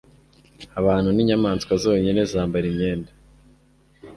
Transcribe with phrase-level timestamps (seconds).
[0.79, 3.11] Abantu ninyamaswa zonyine zambara imyenda